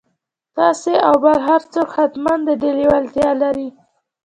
تاسې 0.57 0.93
او 1.07 1.15
بل 1.23 1.37
هر 1.47 1.61
څوک 1.73 1.89
حتماً 1.97 2.33
د 2.47 2.49
دې 2.61 2.71
لېوالتيا 2.77 3.29
لرئ. 3.41 3.67